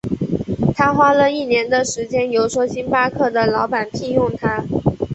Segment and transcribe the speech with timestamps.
[0.75, 4.65] 他花了一年的时间游说星巴克的老板聘用他。